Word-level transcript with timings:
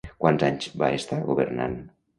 Quants 0.23 0.45
anys 0.47 0.71
va 0.85 0.91
estar 1.01 1.21
governant? 1.31 1.81